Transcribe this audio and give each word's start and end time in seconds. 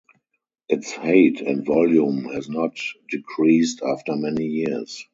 Its 0.67 0.91
height 0.93 1.41
and 1.41 1.63
volume 1.63 2.23
has 2.23 2.49
not 2.49 2.75
decreased 3.11 3.83
after 3.83 4.15
many 4.15 4.47
years. 4.47 5.05